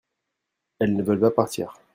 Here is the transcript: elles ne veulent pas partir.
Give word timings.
elles 0.79 0.95
ne 0.95 1.03
veulent 1.03 1.19
pas 1.19 1.29
partir. 1.29 1.77